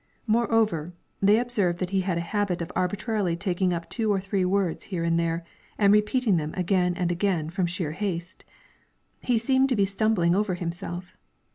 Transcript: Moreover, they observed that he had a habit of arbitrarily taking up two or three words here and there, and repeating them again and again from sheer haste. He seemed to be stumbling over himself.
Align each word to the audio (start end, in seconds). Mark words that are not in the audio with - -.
Moreover, 0.25 0.95
they 1.21 1.37
observed 1.37 1.77
that 1.77 1.91
he 1.91 2.01
had 2.01 2.17
a 2.17 2.21
habit 2.21 2.59
of 2.59 2.71
arbitrarily 2.75 3.35
taking 3.35 3.71
up 3.71 3.87
two 3.87 4.11
or 4.11 4.19
three 4.19 4.43
words 4.43 4.85
here 4.85 5.03
and 5.03 5.19
there, 5.19 5.45
and 5.77 5.93
repeating 5.93 6.37
them 6.37 6.55
again 6.57 6.95
and 6.95 7.11
again 7.11 7.51
from 7.51 7.67
sheer 7.67 7.91
haste. 7.91 8.43
He 9.19 9.37
seemed 9.37 9.69
to 9.69 9.75
be 9.75 9.85
stumbling 9.85 10.33
over 10.33 10.55
himself. 10.55 11.15